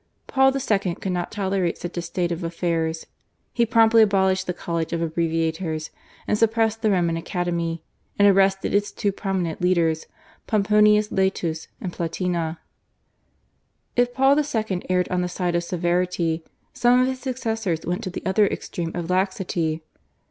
Paul 0.25 0.51
II. 0.51 0.95
could 0.95 1.11
not 1.11 1.31
tolerate 1.31 1.77
such 1.77 1.95
a 1.95 2.01
state 2.01 2.31
of 2.31 2.43
affairs. 2.43 3.05
He 3.53 3.67
promptly 3.67 4.01
abolished 4.01 4.47
the 4.47 4.51
College 4.55 4.93
of 4.93 5.01
Abbreviators, 5.03 5.91
suppressed 6.33 6.81
the 6.81 6.89
Roman 6.89 7.17
Academy, 7.17 7.83
and 8.17 8.27
arrested 8.27 8.73
its 8.73 8.91
two 8.91 9.11
prominent 9.11 9.61
leaders, 9.61 10.07
Pomponius 10.47 11.11
Laetus 11.11 11.67
and 11.79 11.93
Platina. 11.93 12.59
If 13.95 14.11
Paul 14.11 14.39
II. 14.39 14.81
erred 14.89 15.07
on 15.09 15.21
the 15.21 15.29
side 15.29 15.53
of 15.53 15.63
severity 15.63 16.43
some 16.73 16.99
of 16.99 17.05
his 17.05 17.19
successors 17.19 17.85
went 17.85 18.01
to 18.05 18.09
the 18.09 18.25
other 18.25 18.47
extreme 18.47 18.91
of 18.95 19.07
laxity. 19.07 19.83